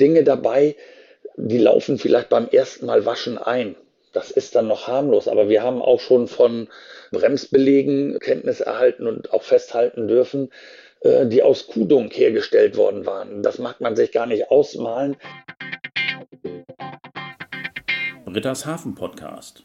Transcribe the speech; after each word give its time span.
Dinge 0.00 0.24
dabei, 0.24 0.76
die 1.36 1.58
laufen 1.58 1.98
vielleicht 1.98 2.28
beim 2.28 2.48
ersten 2.48 2.86
Mal 2.86 3.04
waschen 3.06 3.38
ein. 3.38 3.76
Das 4.12 4.30
ist 4.30 4.54
dann 4.54 4.68
noch 4.68 4.86
harmlos, 4.86 5.26
aber 5.26 5.48
wir 5.48 5.62
haben 5.62 5.82
auch 5.82 5.98
schon 5.98 6.28
von 6.28 6.68
Bremsbelegen 7.10 8.18
Kenntnis 8.20 8.60
erhalten 8.60 9.08
und 9.08 9.32
auch 9.32 9.42
festhalten 9.42 10.06
dürfen, 10.06 10.50
äh, 11.00 11.26
die 11.26 11.42
aus 11.42 11.66
Kuhdunk 11.66 12.16
hergestellt 12.16 12.76
worden 12.76 13.06
waren. 13.06 13.42
Das 13.42 13.58
mag 13.58 13.80
man 13.80 13.96
sich 13.96 14.12
gar 14.12 14.26
nicht 14.26 14.50
ausmalen. 14.50 15.16
Britta's 18.24 18.66
Hafen 18.66 18.94
Podcast. 18.94 19.64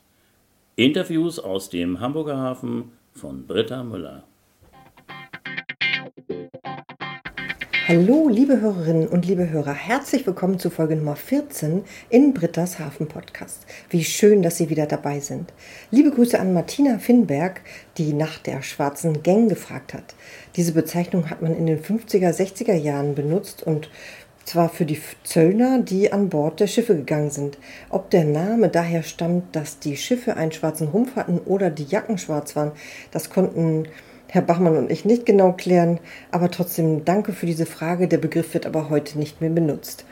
Interviews 0.75 1.39
aus 1.39 1.69
dem 1.69 1.99
Hamburger 1.99 2.37
Hafen 2.37 2.91
von 3.13 3.45
Britta 3.45 3.83
Müller. 3.83 4.28
Hallo, 7.91 8.29
liebe 8.29 8.61
Hörerinnen 8.61 9.07
und 9.07 9.25
liebe 9.25 9.49
Hörer, 9.49 9.73
herzlich 9.73 10.27
willkommen 10.27 10.59
zu 10.59 10.69
Folge 10.69 10.95
Nummer 10.95 11.15
14 11.15 11.83
in 12.11 12.35
Britta's 12.35 12.77
Hafen 12.77 13.07
Podcast. 13.07 13.65
Wie 13.89 14.03
schön, 14.03 14.43
dass 14.43 14.57
Sie 14.57 14.69
wieder 14.69 14.85
dabei 14.85 15.19
sind. 15.19 15.51
Liebe 15.89 16.11
Grüße 16.11 16.39
an 16.39 16.53
Martina 16.53 16.99
Finnberg, 16.99 17.61
die 17.97 18.13
nach 18.13 18.37
der 18.37 18.61
schwarzen 18.61 19.23
Gang 19.23 19.49
gefragt 19.49 19.95
hat. 19.95 20.13
Diese 20.55 20.73
Bezeichnung 20.73 21.31
hat 21.31 21.41
man 21.41 21.55
in 21.55 21.65
den 21.65 21.81
50er, 21.81 22.29
60er 22.29 22.75
Jahren 22.75 23.15
benutzt 23.15 23.63
und 23.63 23.89
zwar 24.45 24.69
für 24.69 24.85
die 24.85 25.01
Zöllner, 25.23 25.79
die 25.79 26.13
an 26.13 26.29
Bord 26.29 26.59
der 26.59 26.67
Schiffe 26.67 26.95
gegangen 26.95 27.31
sind. 27.31 27.57
Ob 27.89 28.11
der 28.11 28.23
Name 28.23 28.69
daher 28.69 29.01
stammt, 29.01 29.55
dass 29.55 29.79
die 29.79 29.97
Schiffe 29.97 30.37
einen 30.37 30.51
schwarzen 30.51 30.93
Humpf 30.93 31.15
hatten 31.15 31.39
oder 31.39 31.71
die 31.71 31.85
Jacken 31.85 32.19
schwarz 32.19 32.55
waren, 32.55 32.71
das 33.09 33.31
konnten 33.31 33.87
Herr 34.31 34.43
Bachmann 34.43 34.77
und 34.77 34.91
ich 34.91 35.05
nicht 35.05 35.25
genau 35.25 35.53
klären, 35.53 35.99
aber 36.29 36.51
trotzdem 36.51 37.03
danke 37.03 37.33
für 37.33 37.47
diese 37.47 37.65
Frage. 37.65 38.07
Der 38.07 38.19
Begriff 38.19 38.53
wird 38.53 38.67
aber 38.67 38.91
heute 38.91 39.17
nicht 39.17 39.41
mehr 39.41 39.49
benutzt. 39.49 40.05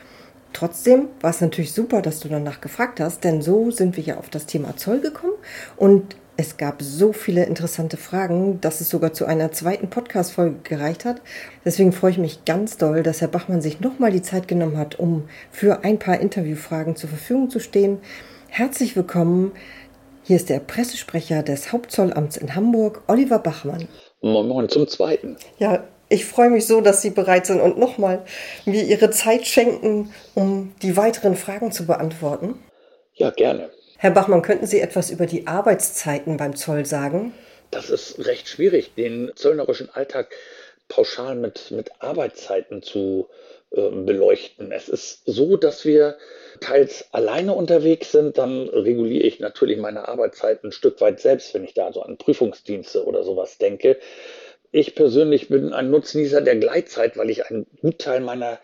Trotzdem 0.54 1.10
war 1.22 1.30
es 1.30 1.40
natürlich 1.40 1.72
super, 1.72 2.02
dass 2.02 2.20
du 2.20 2.28
danach 2.28 2.60
gefragt 2.60 3.00
hast, 3.00 3.24
denn 3.24 3.44
so 3.44 3.70
sind 3.70 3.96
wir 3.96 4.04
ja 4.04 4.18
auf 4.18 4.30
das 4.30 4.48
Thema 4.48 4.76
Zoll 4.76 5.02
gekommen 5.02 5.36
und 5.76 6.16
es 6.36 6.58
gab 6.58 6.82
so 6.82 7.14
viele 7.14 7.46
interessante 7.46 7.98
Fragen, 7.98 8.60
dass 8.60 8.82
es 8.82 8.90
sogar 8.90 9.14
zu 9.14 9.26
einer 9.26 9.52
zweiten 9.52 9.90
Podcast-Folge 9.90 10.58
gereicht 10.64 11.06
hat. 11.06 11.22
Deswegen 11.64 11.92
freue 11.92 12.12
ich 12.12 12.18
mich 12.18 12.44
ganz 12.46 12.78
doll, 12.78 13.04
dass 13.04 13.22
Herr 13.22 13.28
Bachmann 13.28 13.62
sich 13.62 13.82
nochmal 13.82 14.12
die 14.12 14.22
Zeit 14.24 14.48
genommen 14.48 14.78
hat, 14.78 15.00
um 15.00 15.30
für 15.52 15.84
ein 15.84 16.00
paar 16.00 16.20
Interviewfragen 16.20 16.96
zur 16.96 17.10
Verfügung 17.10 17.52
zu 17.52 17.60
stehen. 17.60 18.00
Herzlich 18.48 18.96
willkommen. 18.96 19.52
Hier 20.24 20.36
ist 20.36 20.50
der 20.50 20.60
Pressesprecher 20.60 21.42
des 21.42 21.72
Hauptzollamts 21.72 22.38
in 22.38 22.54
Hamburg, 22.54 23.02
Oliver 23.08 23.40
Bachmann. 23.40 23.88
Moin 24.28 24.48
Moin 24.48 24.70
zum 24.70 24.88
Zweiten. 24.88 25.38
Ja, 25.60 25.84
ich 26.10 26.26
freue 26.26 26.50
mich 26.50 26.66
so, 26.66 26.82
dass 26.82 27.02
Sie 27.02 27.10
bereit 27.10 27.46
sind 27.46 27.60
und 27.60 27.78
nochmal 27.78 28.24
mir 28.66 28.84
Ihre 28.84 29.10
Zeit 29.10 29.46
schenken, 29.46 30.14
um 30.36 30.74
die 30.82 30.96
weiteren 30.96 31.36
Fragen 31.36 31.72
zu 31.72 31.86
beantworten. 31.86 32.56
Ja, 33.16 33.32
gerne. 33.32 33.70
Herr 33.98 34.12
Bachmann, 34.12 34.42
könnten 34.42 34.68
Sie 34.68 34.80
etwas 34.80 35.10
über 35.10 35.26
die 35.26 35.48
Arbeitszeiten 35.48 36.38
beim 36.38 36.56
Zoll 36.56 36.86
sagen? 36.86 37.34
Das 37.72 37.90
ist 37.90 38.26
recht 38.26 38.48
schwierig, 38.48 38.94
den 38.96 39.32
zöllnerischen 39.36 39.90
Alltag 39.90 40.30
pauschal 40.88 41.36
mit, 41.36 41.72
mit 41.72 41.92
Arbeitszeiten 42.00 42.82
zu 42.82 43.28
beleuchten. 43.72 44.72
Es 44.72 44.88
ist 44.90 45.24
so, 45.26 45.58
dass 45.58 45.86
wir 45.86 46.18
teils 46.62 47.06
alleine 47.12 47.54
unterwegs 47.54 48.12
sind, 48.12 48.38
dann 48.38 48.70
reguliere 48.70 49.24
ich 49.24 49.40
natürlich 49.40 49.78
meine 49.78 50.08
Arbeitszeit 50.08 50.64
ein 50.64 50.72
Stück 50.72 51.02
weit 51.02 51.20
selbst, 51.20 51.54
wenn 51.54 51.64
ich 51.64 51.74
da 51.74 51.92
so 51.92 52.02
an 52.02 52.18
Prüfungsdienste 52.18 53.06
oder 53.06 53.24
sowas 53.24 53.58
denke. 53.58 53.98
Ich 54.72 54.96
persönlich 54.96 55.48
bin 55.50 55.74
ein 55.74 55.90
Nutznießer 55.92 56.42
der 56.42 56.56
Gleitzeit, 56.58 57.18
weil 57.18 57.30
ich 57.30 57.46
einen 57.46 57.68
Gutteil 57.82 58.20
meiner 58.20 58.60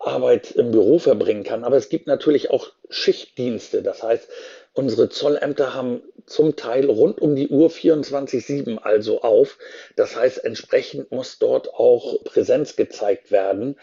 Arbeit 0.00 0.52
im 0.52 0.70
Büro 0.70 0.98
verbringen 0.98 1.44
kann. 1.44 1.64
Aber 1.64 1.76
es 1.76 1.88
gibt 1.88 2.06
natürlich 2.06 2.50
auch 2.50 2.72
Schichtdienste. 2.90 3.82
Das 3.82 4.02
heißt, 4.02 4.28
unsere 4.74 5.08
Zollämter 5.08 5.74
haben 5.74 6.02
zum 6.26 6.56
Teil 6.56 6.90
rund 6.90 7.20
um 7.20 7.36
die 7.36 7.48
Uhr 7.48 7.70
24-7 7.70 8.78
also 8.78 9.22
auf. 9.22 9.58
Das 9.96 10.16
heißt, 10.16 10.44
entsprechend 10.44 11.10
muss 11.10 11.38
dort 11.38 11.72
auch 11.72 12.22
Präsenz 12.24 12.76
gezeigt 12.76 13.30
werden. 13.30 13.76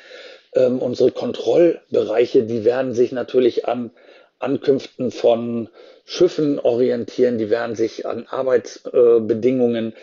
Ähm, 0.56 0.80
unsere 0.80 1.12
Kontrollbereiche, 1.12 2.44
die 2.44 2.66
werden 2.66 2.94
sich 2.94 3.12
natürlich 3.12 3.68
an 3.68 3.92
Ankünften 4.40 5.12
von 5.12 5.70
Schiffen 6.06 6.60
orientieren, 6.60 7.38
die 7.38 7.50
werden 7.50 7.76
sich 7.76 8.06
an 8.06 8.28
Arbeitsbedingungen 8.30 9.94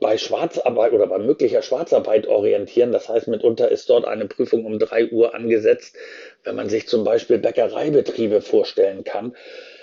bei 0.00 0.18
Schwarzarbeit 0.18 0.92
oder 0.92 1.06
bei 1.06 1.18
möglicher 1.18 1.62
Schwarzarbeit 1.62 2.26
orientieren. 2.26 2.90
Das 2.90 3.08
heißt, 3.08 3.28
mitunter 3.28 3.70
ist 3.70 3.88
dort 3.88 4.04
eine 4.04 4.26
Prüfung 4.26 4.64
um 4.64 4.80
drei 4.80 5.08
Uhr 5.10 5.34
angesetzt, 5.34 5.94
wenn 6.42 6.56
man 6.56 6.68
sich 6.68 6.88
zum 6.88 7.04
Beispiel 7.04 7.38
Bäckereibetriebe 7.38 8.40
vorstellen 8.40 9.04
kann. 9.04 9.36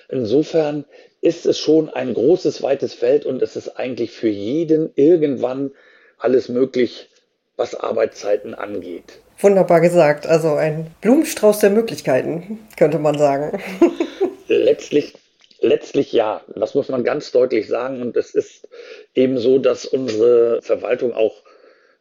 Insofern 0.10 0.86
ist 1.22 1.46
es 1.46 1.58
schon 1.58 1.90
ein 1.90 2.14
großes, 2.14 2.62
weites 2.62 2.94
Feld 2.94 3.26
und 3.26 3.42
es 3.42 3.56
ist 3.56 3.70
eigentlich 3.70 4.12
für 4.12 4.28
jeden 4.28 4.92
irgendwann 4.96 5.72
alles 6.18 6.50
möglich, 6.50 7.10
was 7.58 7.76
Arbeitszeiten 7.76 8.54
angeht. 8.54 9.20
Wunderbar 9.40 9.82
gesagt. 9.82 10.28
Also 10.28 10.54
ein 10.54 10.92
Blumenstrauß 11.02 11.60
der 11.60 11.70
Möglichkeiten, 11.70 12.60
könnte 12.78 13.00
man 13.00 13.18
sagen. 13.18 13.62
letztlich, 14.48 15.14
letztlich 15.60 16.12
ja. 16.14 16.42
Das 16.56 16.76
muss 16.76 16.90
man 16.90 17.04
ganz 17.04 17.32
deutlich 17.32 17.68
sagen. 17.68 18.02
Und 18.02 18.16
es 18.18 18.34
ist 18.34 18.68
eben 19.14 19.38
so, 19.38 19.60
dass 19.60 19.86
unsere 19.86 20.62
Verwaltung 20.62 21.14
auch, 21.14 21.44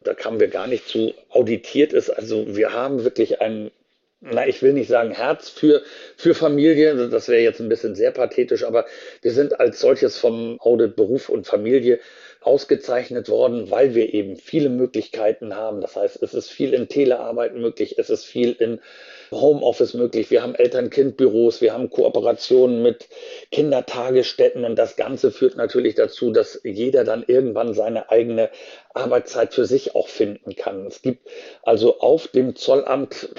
da 0.03 0.13
kamen 0.13 0.39
wir 0.39 0.47
gar 0.47 0.67
nicht 0.67 0.87
zu, 0.87 1.13
auditiert 1.29 1.93
ist. 1.93 2.09
Also 2.09 2.55
wir 2.55 2.73
haben 2.73 3.03
wirklich 3.03 3.41
ein 3.41 3.71
na, 4.21 4.47
ich 4.47 4.63
will 4.63 4.73
nicht 4.73 4.87
sagen 4.87 5.11
Herz 5.11 5.49
für, 5.49 5.83
für 6.17 6.33
Familie, 6.33 7.09
das 7.09 7.27
wäre 7.27 7.43
jetzt 7.43 7.59
ein 7.59 7.69
bisschen 7.69 7.93
sehr 7.93 8.11
pathetisch, 8.11 8.63
aber 8.63 8.85
wir 9.21 9.31
sind 9.31 9.59
als 9.59 9.79
solches 9.79 10.17
vom 10.17 10.59
Audit 10.61 10.95
Beruf 10.95 11.29
und 11.29 11.45
Familie 11.45 11.99
ausgezeichnet 12.45 13.27
worden, 13.27 13.71
weil 13.71 13.95
wir 13.95 14.13
eben 14.13 14.35
viele 14.35 14.69
Möglichkeiten 14.69 15.55
haben. 15.55 15.81
Das 15.81 15.95
heißt, 15.95 16.21
es 16.21 16.33
ist 16.33 16.49
viel 16.49 16.73
in 16.73 16.87
Telearbeit 16.87 17.55
möglich, 17.55 17.97
es 17.97 18.09
ist 18.09 18.25
viel 18.25 18.51
in 18.51 18.79
Homeoffice 19.31 19.95
möglich. 19.95 20.29
Wir 20.29 20.43
haben 20.43 20.53
Eltern-Kind-Büros, 20.53 21.61
wir 21.61 21.73
haben 21.73 21.89
Kooperationen 21.89 22.83
mit 22.83 23.09
Kindertagesstätten 23.51 24.63
und 24.63 24.75
das 24.75 24.95
Ganze 24.95 25.31
führt 25.31 25.57
natürlich 25.57 25.95
dazu, 25.95 26.31
dass 26.31 26.61
jeder 26.63 27.03
dann 27.03 27.23
irgendwann 27.27 27.73
seine 27.73 28.11
eigene 28.11 28.49
Arbeitszeit 28.93 29.53
für 29.53 29.65
sich 29.65 29.95
auch 29.95 30.07
finden 30.07 30.55
kann. 30.55 30.85
Es 30.85 31.01
gibt 31.01 31.27
also 31.63 31.99
auf 31.99 32.27
dem 32.27 32.55
Zollamt, 32.55 33.29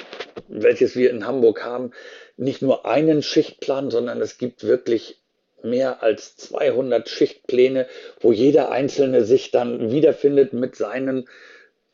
welches 0.48 0.96
wir 0.96 1.10
in 1.10 1.26
Hamburg 1.26 1.64
haben, 1.64 1.92
nicht 2.36 2.60
nur 2.60 2.86
einen 2.86 3.22
Schichtplan, 3.22 3.90
sondern 3.90 4.20
es 4.20 4.36
gibt 4.36 4.64
wirklich 4.64 5.22
mehr 5.66 6.02
als 6.02 6.36
200 6.36 7.08
Schichtpläne, 7.08 7.86
wo 8.20 8.32
jeder 8.32 8.70
Einzelne 8.70 9.24
sich 9.24 9.50
dann 9.50 9.90
wiederfindet 9.90 10.52
mit 10.52 10.76
seinen, 10.76 11.28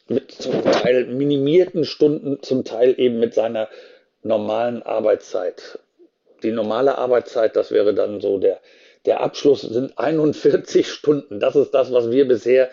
mit 0.09 0.31
zum 0.33 0.63
Teil 0.63 1.07
minimierten 1.07 1.85
Stunden, 1.85 2.43
zum 2.43 2.65
Teil 2.65 2.95
eben 2.99 3.19
mit 3.19 3.35
seiner 3.35 3.69
normalen 4.23 4.83
Arbeitszeit. 4.83 5.79
Die 6.43 6.53
normale 6.53 6.99
Arbeitszeit, 6.99 7.57
das 7.57 7.71
wäre 7.71 7.95
dann 7.95 8.21
so 8.21 8.39
der, 8.39 8.61
der 9.07 9.21
Abschluss, 9.21 9.63
sind 9.63 9.99
41 9.99 10.89
Stunden. 10.89 11.41
Das 11.41 11.57
ist 11.57 11.73
das, 11.73 11.93
was 11.93 12.11
wir 12.11 12.27
bisher 12.27 12.71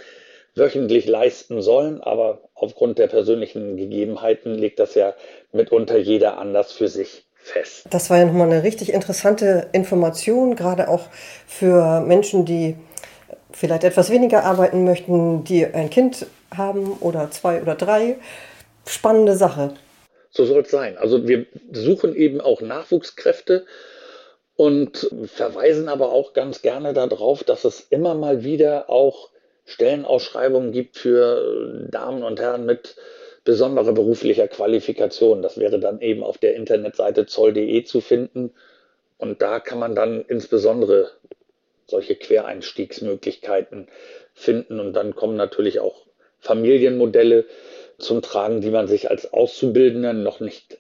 wöchentlich 0.56 1.08
leisten 1.08 1.62
sollen, 1.62 2.02
aber 2.02 2.42
aufgrund 2.54 2.98
der 2.98 3.08
persönlichen 3.08 3.78
Gegebenheiten 3.78 4.56
legt 4.56 4.80
das 4.80 4.96
ja 4.96 5.16
mitunter 5.52 5.98
jeder 5.98 6.38
anders 6.38 6.72
für 6.72 6.88
sich 6.88 7.24
fest. 7.50 7.86
Das 7.90 8.10
war 8.10 8.18
ja 8.18 8.26
nochmal 8.26 8.52
eine 8.52 8.64
richtig 8.64 8.94
interessante 8.94 9.68
Information, 9.72 10.56
gerade 10.56 10.88
auch 10.88 11.08
für 11.48 12.02
Menschen, 12.02 12.46
die 12.46 12.76
vielleicht 13.52 13.84
etwas 13.84 14.10
weniger 14.10 14.44
arbeiten 14.44 14.84
möchten, 14.84 15.44
die 15.44 15.66
ein 15.66 15.90
Kind 15.90 16.26
haben 16.56 16.94
oder 17.00 17.32
zwei 17.32 17.62
oder 17.62 17.76
drei. 17.76 18.18
Spannende 18.88 19.35
Sache. 19.35 19.73
So 20.32 20.46
soll 20.46 20.62
es 20.62 20.72
sein. 20.72 20.97
Also 20.97 21.28
wir 21.28 21.46
suchen 21.72 22.16
eben 22.16 22.41
auch 22.41 22.62
Nachwuchskräfte 22.62 23.66
und 24.56 25.09
verweisen 25.26 25.90
aber 25.90 26.12
auch 26.12 26.34
ganz 26.34 26.62
gerne 26.62 26.94
darauf, 26.94 27.44
dass 27.44 27.66
es 27.66 27.79
immer 27.79 28.14
mal 28.16 28.44
wieder 28.44 28.90
auch 28.90 29.29
Stellenausschreibungen 29.66 30.72
gibt 30.72 30.97
für 30.97 31.88
Damen 31.90 32.23
und 32.23 32.40
Herren 32.40 32.66
mit 32.66 32.96
besonderer 33.44 33.94
beruflicher 33.94 34.47
Qualifikation. 34.47 35.41
Das 35.41 35.58
wäre 35.58 35.80
dann 35.80 36.02
eben 36.02 36.24
auf 36.24 36.38
der 36.38 36.56
Internetseite 36.56 37.26
zoll.de 37.26 37.84
zu 37.84 38.02
finden. 38.02 38.52
Und 39.18 39.41
da 39.41 39.59
kann 39.59 39.80
man 39.80 39.96
dann 39.96 40.24
insbesondere 40.28 41.12
solche 41.88 42.16
Quereinstiegsmöglichkeiten 42.16 43.88
finden. 44.34 44.80
Und 44.80 44.94
dann 44.94 45.16
kommen 45.16 45.36
natürlich 45.36 45.80
auch 45.80 46.06
Familienmodelle 46.40 47.46
zum 47.97 48.22
Tragen, 48.22 48.62
die 48.62 48.72
man 48.72 48.88
sich 48.88 49.09
als 49.09 49.34
Auszubildender 49.34 50.14
noch 50.14 50.40
nicht 50.40 50.78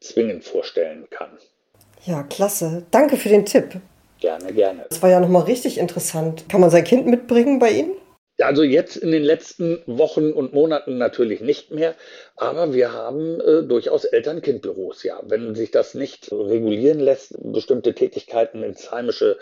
zwingend 0.00 0.44
vorstellen 0.44 1.08
kann. 1.10 1.30
Ja, 2.04 2.22
klasse. 2.22 2.84
Danke 2.90 3.16
für 3.16 3.28
den 3.28 3.46
Tipp. 3.46 3.80
Gerne, 4.20 4.52
gerne. 4.52 4.86
Das 4.88 5.02
war 5.02 5.10
ja 5.10 5.20
nochmal 5.20 5.44
richtig 5.44 5.78
interessant. 5.78 6.44
Kann 6.48 6.60
man 6.60 6.70
sein 6.70 6.84
Kind 6.84 7.06
mitbringen 7.06 7.58
bei 7.58 7.70
Ihnen? 7.70 7.92
Also 8.40 8.64
jetzt 8.64 8.96
in 8.96 9.12
den 9.12 9.22
letzten 9.22 9.82
Wochen 9.86 10.32
und 10.32 10.52
Monaten 10.52 10.98
natürlich 10.98 11.40
nicht 11.40 11.70
mehr, 11.70 11.94
aber 12.36 12.74
wir 12.74 12.92
haben 12.92 13.40
äh, 13.40 13.62
durchaus 13.62 14.04
Eltern-Kind-Büros, 14.04 15.04
ja. 15.04 15.20
Wenn 15.22 15.54
sich 15.54 15.70
das 15.70 15.94
nicht 15.94 16.32
regulieren 16.32 16.98
lässt, 16.98 17.36
bestimmte 17.40 17.94
Tätigkeiten 17.94 18.64
ins 18.64 18.90
heimische 18.90 19.38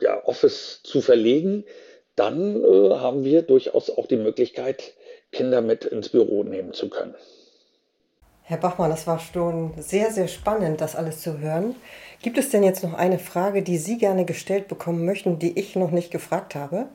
ja, 0.00 0.24
Office 0.24 0.80
zu 0.82 1.02
verlegen, 1.02 1.64
dann 2.16 2.64
äh, 2.64 2.90
haben 2.94 3.24
wir 3.24 3.42
durchaus 3.42 3.90
auch 3.90 4.06
die 4.06 4.16
Möglichkeit, 4.16 4.94
Kinder 5.30 5.60
mit 5.60 5.84
ins 5.84 6.08
Büro 6.08 6.42
nehmen 6.42 6.72
zu 6.72 6.88
können. 6.88 7.14
Herr 8.42 8.58
Bachmann, 8.58 8.90
das 8.90 9.06
war 9.06 9.20
schon 9.20 9.74
sehr, 9.78 10.10
sehr 10.10 10.26
spannend, 10.26 10.80
das 10.80 10.96
alles 10.96 11.20
zu 11.20 11.38
hören. 11.38 11.76
Gibt 12.22 12.36
es 12.36 12.50
denn 12.50 12.64
jetzt 12.64 12.82
noch 12.82 12.94
eine 12.94 13.18
Frage, 13.18 13.62
die 13.62 13.76
Sie 13.76 13.96
gerne 13.96 14.24
gestellt 14.24 14.68
bekommen 14.68 15.04
möchten, 15.04 15.38
die 15.38 15.58
ich 15.58 15.76
noch 15.76 15.92
nicht 15.92 16.10
gefragt 16.10 16.54
habe? 16.54 16.88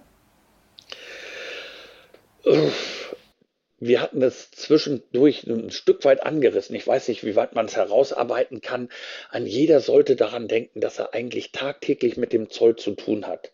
Wir 3.80 4.02
hatten 4.02 4.22
es 4.22 4.52
zwischendurch 4.52 5.44
ein 5.48 5.72
Stück 5.72 6.06
weit 6.06 6.24
angerissen. 6.24 6.76
Ich 6.76 6.88
weiß 6.88 7.08
nicht, 7.08 7.26
wie 7.26 7.36
weit 7.36 7.56
man 7.56 7.66
es 7.66 7.76
herausarbeiten 7.76 8.62
kann. 8.62 8.90
An 9.30 9.46
jeder 9.46 9.80
sollte 9.80 10.16
daran 10.16 10.48
denken, 10.48 10.80
dass 10.80 11.00
er 11.00 11.14
eigentlich 11.14 11.52
tagtäglich 11.52 12.18
mit 12.18 12.34
dem 12.34 12.50
Zoll 12.50 12.76
zu 12.76 12.92
tun 12.92 13.28
hat. 13.28 13.52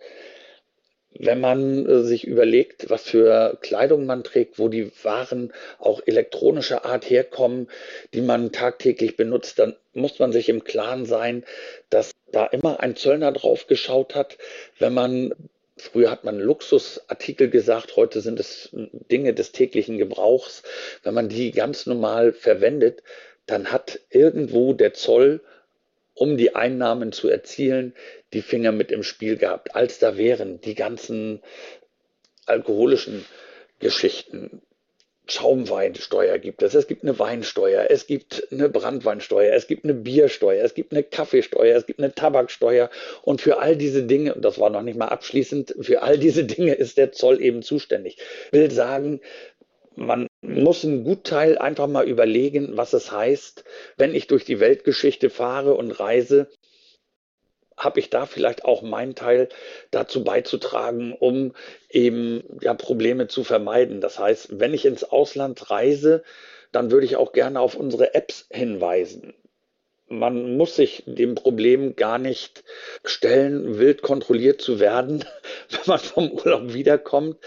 Wenn 1.14 1.42
man 1.42 1.86
äh, 1.86 2.04
sich 2.04 2.26
überlegt, 2.26 2.90
was 2.90 3.04
für 3.04 3.58
Kleidung 3.62 4.06
man 4.06 4.24
trägt, 4.24 4.60
wo 4.60 4.70
die 4.70 4.92
Waren 5.04 5.52
auch 5.78 6.02
elektronischer 6.06 6.86
Art 6.86 7.10
herkommen, 7.10 7.68
die 8.14 8.22
man 8.22 8.52
tagtäglich 8.52 9.18
benutzt, 9.18 9.60
dann 9.60 9.76
muss 9.94 10.20
man 10.20 10.32
sich 10.32 10.48
im 10.48 10.64
Klaren 10.64 11.06
sein, 11.06 11.44
dass 11.90 12.12
da 12.32 12.46
immer 12.46 12.80
ein 12.80 12.96
Zöllner 12.96 13.34
drauf 13.34 13.68
geschaut 13.68 14.16
hat. 14.16 14.38
Wenn 14.80 14.94
man 14.94 15.34
Früher 15.78 16.12
hat 16.12 16.24
man 16.24 16.40
Luxusartikel 16.40 17.50
gesagt, 17.50 17.96
heute 17.96 18.22
sind 18.22 18.40
es 18.40 18.70
Dinge 18.74 19.34
des 19.34 19.52
täglichen 19.52 19.98
Gebrauchs. 19.98 20.64
Wenn 21.04 21.14
man 21.14 21.30
die 21.30 21.52
ganz 21.52 21.86
normal 21.86 22.34
verwendet, 22.34 23.04
dann 23.46 23.72
hat 23.72 24.00
irgendwo 24.10 24.74
der 24.74 24.94
Zoll, 24.94 25.42
um 26.14 26.38
die 26.38 26.56
Einnahmen 26.56 27.12
zu 27.12 27.30
erzielen, 27.30 27.96
die 28.34 28.42
Finger 28.42 28.72
mit 28.72 28.92
im 28.92 29.04
Spiel 29.04 29.38
gehabt. 29.38 29.76
Als 29.76 30.00
da 30.00 30.18
wären 30.18 30.62
die 30.62 30.76
ganzen 30.76 31.42
alkoholischen 32.46 33.26
Geschichten, 33.80 34.62
Schaumweinsteuer 35.32 36.38
gibt 36.40 36.62
es, 36.62 36.74
es 36.74 36.88
gibt 36.88 37.04
eine 37.04 37.18
Weinsteuer, 37.18 37.88
es 37.90 38.06
gibt 38.06 38.48
eine 38.52 38.68
Brandweinsteuer, 38.68 39.54
es 39.54 39.68
gibt 39.68 39.86
eine 39.86 39.94
Biersteuer, 39.94 40.64
es 40.64 40.74
gibt 40.74 40.92
eine 40.92 41.04
Kaffeesteuer, 41.04 41.76
es 41.76 41.86
gibt 41.86 42.00
eine 42.00 42.14
Tabaksteuer 42.14 42.90
und 43.22 43.42
für 43.42 43.60
all 43.60 43.78
diese 43.78 44.04
Dinge, 44.04 44.36
und 44.36 44.44
das 44.44 44.60
war 44.60 44.70
noch 44.70 44.82
nicht 44.82 44.98
mal 44.98 45.08
abschließend, 45.08 45.76
für 45.80 46.02
all 46.02 46.18
diese 46.18 46.44
Dinge 46.56 46.74
ist 46.74 46.98
der 46.98 47.14
Zoll 47.14 47.42
eben 47.42 47.62
zuständig. 47.62 48.18
Ich 48.48 48.52
will 48.52 48.72
sagen, 48.72 49.22
man 49.96 50.28
muss 50.42 50.84
einen 50.84 51.04
Gutteil 51.04 51.58
einfach 51.58 51.88
mal 51.88 52.08
überlegen, 52.08 52.76
was 52.76 52.94
es 52.94 53.12
heißt, 53.12 53.64
wenn 53.98 54.16
ich 54.16 54.28
durch 54.28 54.46
die 54.46 54.60
Weltgeschichte 54.60 55.30
fahre 55.30 55.76
und 55.76 55.92
reise, 55.92 56.48
habe 57.84 58.00
ich 58.00 58.10
da 58.10 58.26
vielleicht 58.26 58.64
auch 58.64 58.82
meinen 58.82 59.16
Teil 59.16 59.50
dazu 59.90 60.24
beizutragen, 60.24 61.14
um 61.14 61.54
eben 61.90 62.44
ja, 62.62 62.74
Probleme 62.74 63.28
zu 63.28 63.44
vermeiden. 63.44 64.02
Das 64.02 64.20
heißt, 64.20 64.60
wenn 64.60 64.74
ich 64.74 64.86
ins 64.86 65.04
Ausland 65.04 65.70
reise, 65.72 66.24
dann 66.72 66.92
würde 66.92 67.06
ich 67.06 67.16
auch 67.16 67.34
gerne 67.34 67.60
auf 67.60 67.76
unsere 67.76 68.14
Apps 68.14 68.48
hinweisen. 68.50 69.34
Man 70.08 70.58
muss 70.58 70.76
sich 70.76 71.04
dem 71.06 71.36
Problem 71.36 71.96
gar 71.96 72.18
nicht 72.18 72.66
stellen, 73.06 73.80
wild 73.80 74.02
kontrolliert 74.02 74.62
zu 74.62 74.80
werden, 74.80 75.24
wenn 75.70 75.80
man 75.88 76.00
vom 76.00 76.32
Urlaub 76.32 76.74
wiederkommt, 76.74 77.38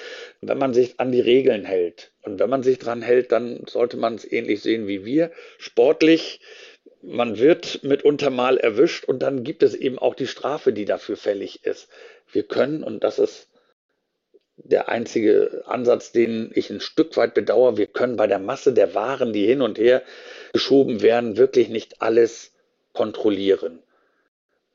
wenn 0.41 0.59
man 0.59 0.73
sich 0.73 0.99
an 0.99 1.13
die 1.13 1.21
Regeln 1.21 1.65
hält. 1.65 2.13
Und 2.23 2.41
wenn 2.41 2.49
man 2.49 2.63
sich 2.63 2.79
dran 2.79 3.03
hält, 3.03 3.33
dann 3.33 3.65
sollte 3.69 3.99
man 3.99 4.15
es 4.15 4.31
ähnlich 4.31 4.63
sehen 4.63 4.87
wie 4.89 5.05
wir. 5.05 5.31
Sportlich 5.59 6.41
man 7.07 7.39
wird 7.39 7.83
mitunter 7.83 8.31
mal 8.31 8.57
erwischt 8.57 9.05
und 9.05 9.21
dann 9.21 9.45
gibt 9.45 9.63
es 9.63 9.75
eben 9.75 9.99
auch 9.99 10.15
die 10.15 10.27
Strafe, 10.27 10.73
die 10.73 10.85
dafür 10.85 11.17
fällig 11.17 11.65
ist. 11.65 11.89
Wir 12.31 12.45
können, 12.45 12.83
und 12.83 13.05
das 13.05 13.19
ist 13.19 13.49
der 14.57 14.89
einzige 14.89 15.65
Ansatz, 15.67 16.13
den 16.13 16.51
ich 16.55 16.71
ein 16.71 16.81
Stück 16.81 17.17
weit 17.17 17.35
bedauere, 17.35 17.77
wir 17.77 17.87
können 17.87 18.17
bei 18.17 18.27
der 18.27 18.39
Masse 18.39 18.73
der 18.73 18.95
Waren, 18.95 19.33
die 19.33 19.47
hin 19.47 19.63
und 19.63 19.79
her 19.79 20.03
geschoben 20.53 21.03
werden, 21.03 21.37
wirklich 21.37 21.69
nicht 21.69 22.01
alles 22.01 22.53
kontrollieren. 22.93 23.83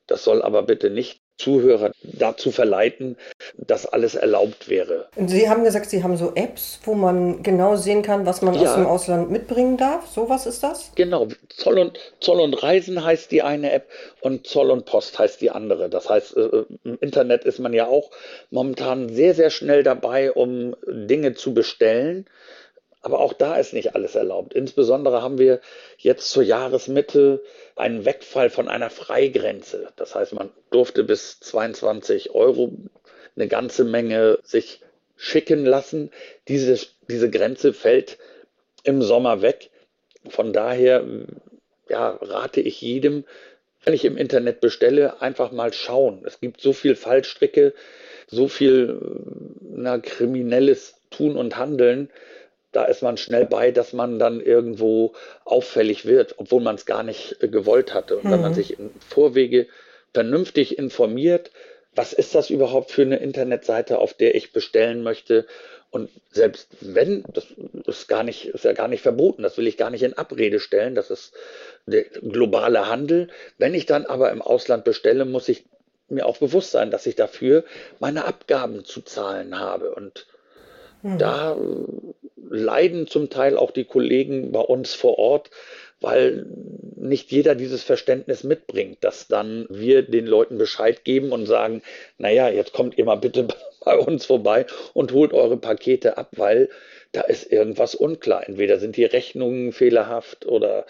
Das 0.08 0.24
soll 0.24 0.42
aber 0.42 0.64
bitte 0.64 0.90
nicht 0.90 1.22
Zuhörer 1.40 1.92
dazu 2.04 2.52
verleiten, 2.52 3.18
dass 3.58 3.86
alles 3.86 4.16
erlaubt 4.16 4.68
wäre. 4.68 5.08
Sie 5.26 5.50
haben 5.50 5.64
gesagt, 5.64 5.90
Sie 5.90 6.04
haben 6.04 6.18
so 6.18 6.34
Apps, 6.36 6.80
wo 6.84 6.94
man 6.94 7.42
genau 7.44 7.78
sehen 7.78 8.02
kann, 8.02 8.26
was 8.26 8.42
man 8.42 8.54
ja. 8.56 8.62
aus 8.62 8.76
dem 8.76 8.86
Ausland 8.86 9.32
mitbringen 9.32 9.78
darf. 9.78 10.08
So 10.08 10.30
was 10.30 10.46
ist 10.46 10.62
das? 10.64 10.92
Genau. 10.96 11.30
Zoll 11.48 11.80
und, 11.80 11.98
Zoll 12.20 12.42
und 12.42 12.62
Reisen 12.62 13.04
heißt 13.04 13.32
die 13.32 13.42
eine 13.42 13.72
App 13.72 13.88
und 14.20 14.48
Zoll 14.48 14.70
und 14.70 14.86
Post 14.86 15.18
heißt 15.18 15.40
die 15.40 15.50
andere. 15.50 15.90
Das 15.90 16.10
heißt, 16.10 16.36
äh, 16.36 16.42
äh, 16.42 16.66
im 16.84 16.98
Internet 17.00 17.46
ist 17.46 17.60
man 17.60 17.74
ja 17.74 17.88
auch 17.88 18.12
momentan 18.52 19.10
sehr, 19.10 19.34
sehr 19.34 19.50
schnell 19.50 19.84
dabei, 19.84 20.34
um 20.34 20.76
Dinge 20.88 21.36
zu 21.36 21.54
bestellen. 21.54 22.26
Aber 23.02 23.20
auch 23.20 23.34
da 23.34 23.56
ist 23.56 23.74
nicht 23.74 23.96
alles 23.96 24.16
erlaubt. 24.16 24.54
Insbesondere 24.54 25.22
haben 25.22 25.38
wir 25.38 25.62
jetzt 25.98 26.30
zur 26.32 26.44
Jahresmitte 26.44 27.42
einen 27.76 28.04
Wegfall 28.04 28.50
von 28.50 28.68
einer 28.68 28.90
Freigrenze. 28.90 29.94
Das 29.96 30.16
heißt, 30.16 30.34
man 30.34 30.50
durfte 30.70 31.04
bis 31.04 31.40
22 31.40 32.32
Euro 32.32 32.74
eine 33.36 33.48
ganze 33.48 33.86
Menge 33.86 34.40
sich 34.44 34.82
schicken 35.16 35.66
lassen. 35.66 36.12
Diese, 36.50 36.78
diese 37.10 37.30
Grenze 37.30 37.74
fällt 37.74 38.18
im 38.84 39.02
Sommer 39.02 39.42
weg. 39.42 39.70
Von 40.28 40.52
daher 40.52 41.06
ja, 41.88 42.18
rate 42.22 42.62
ich 42.62 42.82
jedem, 42.82 43.24
wenn 43.84 43.94
ich 43.94 44.04
im 44.04 44.18
Internet 44.18 44.60
bestelle, 44.60 45.22
einfach 45.22 45.52
mal 45.52 45.72
schauen. 45.72 46.24
Es 46.26 46.42
gibt 46.42 46.60
so 46.60 46.74
viel 46.74 46.96
Fallstricke, 46.96 47.74
so 48.28 48.48
viel 48.48 49.00
na, 49.62 50.00
kriminelles 50.00 50.96
Tun 51.10 51.38
und 51.38 51.58
Handeln 51.58 52.10
da 52.72 52.86
ist 52.86 53.02
man 53.02 53.18
schnell 53.18 53.46
bei, 53.46 53.72
dass 53.72 53.94
man 53.94 54.20
dann 54.20 54.42
irgendwo 54.42 55.14
auffällig 55.46 56.06
wird, 56.06 56.36
obwohl 56.38 56.62
man 56.62 56.76
es 56.76 56.86
gar 56.86 57.04
nicht 57.04 57.42
äh, 57.42 57.48
gewollt 57.48 57.94
hatte. 57.94 58.18
Und 58.18 58.26
mhm. 58.26 58.32
wenn 58.32 58.42
man 58.42 58.52
mhm. 58.52 58.56
sich 58.56 58.80
im 58.80 58.92
Vorwege 59.08 59.68
vernünftig 60.14 60.78
informiert, 60.78 61.52
was 61.96 62.14
ist 62.14 62.36
das 62.36 62.50
überhaupt 62.50 62.92
für 62.92 63.02
eine 63.02 63.18
Internetseite, 63.18 64.00
auf 64.00 64.14
der 64.14 64.36
ich 64.36 64.54
bestellen 64.54 65.04
möchte? 65.04 65.46
Und 65.92 66.10
selbst 66.32 66.70
wenn, 66.82 67.24
das 67.34 67.48
ist 67.88 68.08
gar 68.08 68.24
nicht, 68.24 68.46
ist 68.46 68.64
ja 68.64 68.74
gar 68.74 68.88
nicht 68.88 69.02
verboten, 69.02 69.42
das 69.42 69.58
will 69.58 69.66
ich 69.66 69.76
gar 69.76 69.90
nicht 69.90 70.04
in 70.04 70.18
Abrede 70.18 70.60
stellen, 70.60 70.94
das 70.94 71.10
ist 71.10 71.34
der 71.88 72.04
globale 72.04 72.88
Handel. 72.88 73.30
Wenn 73.58 73.74
ich 73.74 73.88
dann 73.88 74.06
aber 74.06 74.32
im 74.32 74.44
Ausland 74.44 74.84
bestelle, 74.84 75.26
muss 75.26 75.50
ich 75.50 75.66
mir 76.08 76.28
auch 76.28 76.38
bewusst 76.38 76.72
sein, 76.72 76.92
dass 76.92 77.08
ich 77.08 77.16
dafür 77.16 77.64
meine 78.00 78.26
Abgaben 78.26 78.86
zu 78.86 79.02
zahlen 79.02 79.60
habe. 79.60 79.96
Und 79.96 80.28
da 81.04 81.58
leiden 82.50 83.08
zum 83.08 83.30
Teil 83.30 83.58
auch 83.58 83.72
die 83.72 83.86
Kollegen 83.86 84.52
bei 84.52 84.60
uns 84.60 84.94
vor 84.94 85.18
Ort, 85.18 85.52
weil 86.02 86.46
nicht 86.96 87.32
jeder 87.32 87.56
dieses 87.56 87.84
Verständnis 87.84 88.44
mitbringt, 88.44 88.98
dass 89.02 89.28
dann 89.28 89.68
wir 89.70 90.02
den 90.02 90.26
Leuten 90.26 90.58
Bescheid 90.58 91.04
geben 91.04 91.32
und 91.32 91.46
sagen, 91.46 91.82
naja, 92.18 92.50
jetzt 92.50 92.74
kommt 92.74 92.98
ihr 92.98 93.06
mal 93.06 93.16
bitte 93.16 93.48
bei 93.86 93.98
uns 93.98 94.26
vorbei 94.26 94.66
und 94.94 95.14
holt 95.14 95.34
eure 95.34 95.58
Pakete 95.58 96.18
ab, 96.18 96.30
weil 96.38 96.70
da 97.12 97.22
ist 97.22 97.52
irgendwas 97.52 97.96
unklar. 97.96 98.48
Entweder 98.48 98.80
sind 98.80 98.98
die 98.98 99.06
Rechnungen 99.06 99.72
fehlerhaft 99.72 100.46
oder 100.46 100.86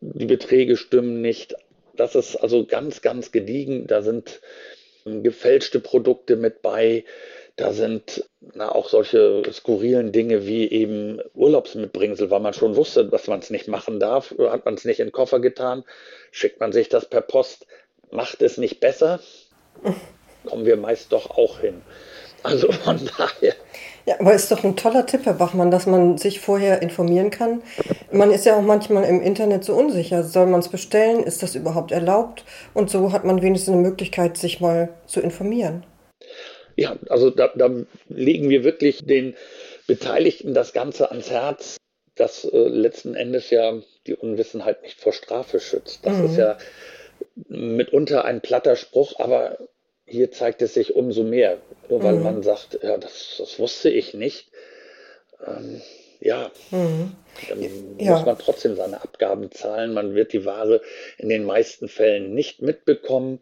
die 0.00 0.26
Beträge 0.26 0.76
stimmen 0.76 1.20
nicht. 1.20 1.54
Das 1.96 2.14
ist 2.14 2.36
also 2.36 2.64
ganz, 2.64 3.02
ganz 3.02 3.32
gediegen. 3.32 3.86
Da 3.86 4.02
sind 4.02 4.40
gefälschte 5.04 5.80
Produkte 5.80 6.36
mit 6.36 6.62
bei. 6.62 7.04
Da 7.58 7.72
sind 7.72 8.24
na, 8.54 8.72
auch 8.72 8.88
solche 8.88 9.42
skurrilen 9.52 10.12
Dinge 10.12 10.46
wie 10.46 10.70
eben 10.70 11.20
Urlaubsmitbringsel, 11.34 12.30
weil 12.30 12.38
man 12.38 12.54
schon 12.54 12.76
wusste, 12.76 13.04
dass 13.04 13.26
man 13.26 13.40
es 13.40 13.50
nicht 13.50 13.66
machen 13.66 13.98
darf, 13.98 14.32
hat 14.38 14.64
man 14.64 14.74
es 14.74 14.84
nicht 14.84 15.00
in 15.00 15.08
den 15.08 15.12
Koffer 15.12 15.40
getan, 15.40 15.82
schickt 16.30 16.60
man 16.60 16.70
sich 16.70 16.88
das 16.88 17.06
per 17.06 17.20
Post, 17.20 17.66
macht 18.12 18.42
es 18.42 18.58
nicht 18.58 18.78
besser, 18.78 19.18
kommen 20.46 20.66
wir 20.66 20.76
meist 20.76 21.12
doch 21.12 21.30
auch 21.30 21.58
hin. 21.58 21.82
Also 22.44 22.70
von 22.70 23.00
daher. 23.18 23.54
Ja, 24.06 24.20
aber 24.20 24.34
ist 24.34 24.52
doch 24.52 24.62
ein 24.62 24.76
toller 24.76 25.04
Tipp, 25.04 25.22
Herr 25.24 25.34
Bachmann, 25.34 25.72
dass 25.72 25.86
man 25.86 26.16
sich 26.16 26.38
vorher 26.38 26.80
informieren 26.80 27.30
kann. 27.30 27.62
Man 28.12 28.30
ist 28.30 28.46
ja 28.46 28.56
auch 28.56 28.62
manchmal 28.62 29.02
im 29.02 29.20
Internet 29.20 29.64
so 29.64 29.74
unsicher. 29.74 30.22
Soll 30.22 30.46
man 30.46 30.60
es 30.60 30.68
bestellen? 30.68 31.24
Ist 31.24 31.42
das 31.42 31.56
überhaupt 31.56 31.90
erlaubt? 31.90 32.44
Und 32.72 32.88
so 32.88 33.10
hat 33.10 33.24
man 33.24 33.42
wenigstens 33.42 33.74
eine 33.74 33.82
Möglichkeit, 33.82 34.38
sich 34.38 34.60
mal 34.60 34.90
zu 35.06 35.20
informieren. 35.20 35.84
Ja, 36.78 36.96
also 37.08 37.30
da, 37.30 37.50
da 37.56 37.68
legen 38.08 38.48
wir 38.50 38.62
wirklich 38.62 39.04
den 39.04 39.34
Beteiligten 39.88 40.54
das 40.54 40.72
Ganze 40.72 41.10
ans 41.10 41.28
Herz, 41.28 41.76
dass 42.14 42.44
äh, 42.44 42.56
letzten 42.56 43.16
Endes 43.16 43.50
ja 43.50 43.82
die 44.06 44.14
Unwissenheit 44.14 44.82
nicht 44.82 45.00
vor 45.00 45.12
Strafe 45.12 45.58
schützt. 45.58 46.06
Das 46.06 46.16
mhm. 46.16 46.26
ist 46.26 46.36
ja 46.36 46.56
mitunter 47.48 48.24
ein 48.24 48.40
platter 48.42 48.76
Spruch, 48.76 49.18
aber 49.18 49.58
hier 50.06 50.30
zeigt 50.30 50.62
es 50.62 50.74
sich 50.74 50.94
umso 50.94 51.24
mehr, 51.24 51.58
nur 51.88 52.04
weil 52.04 52.14
mhm. 52.14 52.22
man 52.22 52.42
sagt, 52.44 52.78
ja, 52.80 52.96
das, 52.96 53.34
das 53.38 53.58
wusste 53.58 53.90
ich 53.90 54.14
nicht. 54.14 54.46
Ähm, 55.44 55.82
ja, 56.20 56.52
mhm. 56.70 57.16
dann 57.48 57.98
ja. 57.98 58.12
muss 58.12 58.24
man 58.24 58.38
trotzdem 58.38 58.76
seine 58.76 59.02
Abgaben 59.02 59.50
zahlen. 59.50 59.94
Man 59.94 60.14
wird 60.14 60.32
die 60.32 60.44
Ware 60.44 60.80
in 61.16 61.28
den 61.28 61.42
meisten 61.42 61.88
Fällen 61.88 62.34
nicht 62.34 62.62
mitbekommen. 62.62 63.40